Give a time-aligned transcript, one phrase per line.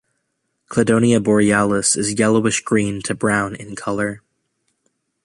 [0.67, 4.23] Cladonia borealis is yellowish green to brown in color.